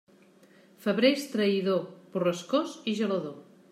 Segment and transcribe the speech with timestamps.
[0.85, 3.43] Febrer és traïdor, borrascós i gelador.